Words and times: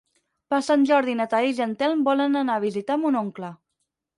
Per 0.53 0.59
Sant 0.67 0.85
Jordi 0.91 1.13
na 1.19 1.27
Thaís 1.35 1.61
i 1.61 1.65
en 1.67 1.75
Telm 1.83 2.01
volen 2.09 2.41
anar 2.41 2.57
a 2.61 2.65
visitar 2.65 2.99
mon 3.05 3.21
oncle. 3.25 3.53